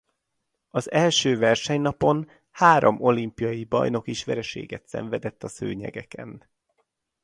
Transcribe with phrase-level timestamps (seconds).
[0.69, 6.45] Az első versenynapon három olimpiai bajnok is vereséget szenvedett a szőnyegeken.